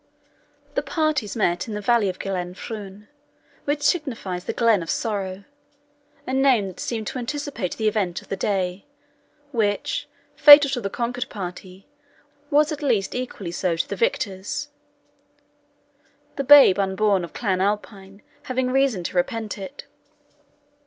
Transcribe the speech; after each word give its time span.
The 0.73 0.81
parties 0.81 1.35
met 1.35 1.67
in 1.67 1.75
the 1.75 1.79
valley 1.79 2.09
of 2.09 2.17
Glenfruin, 2.17 3.07
which 3.65 3.83
signifies 3.83 4.45
the 4.45 4.51
Glen 4.51 4.81
of 4.81 4.89
Sorrow 4.89 5.43
a 6.25 6.33
name 6.33 6.65
that 6.69 6.79
seemed 6.79 7.05
to 7.09 7.19
anticipate 7.19 7.77
the 7.77 7.87
event 7.87 8.19
of 8.23 8.29
the 8.29 8.35
day, 8.35 8.87
which, 9.51 10.07
fatal 10.35 10.71
to 10.71 10.81
the 10.81 10.89
conquered 10.89 11.29
party, 11.29 11.85
was 12.49 12.71
at 12.71 12.81
least 12.81 13.13
equally 13.13 13.51
so 13.51 13.75
to 13.75 13.87
the 13.87 13.95
victors, 13.95 14.69
the 16.35 16.43
"babe 16.43 16.79
unborn" 16.79 17.23
of 17.23 17.33
Clan 17.33 17.61
Alpine 17.61 18.23
having 18.45 18.71
reason 18.71 19.03
to 19.03 19.15
repent 19.15 19.55
it. 19.59 19.85